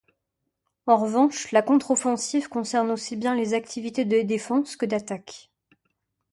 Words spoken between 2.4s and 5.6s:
concerne aussi bien les activités de défense que d’attaque.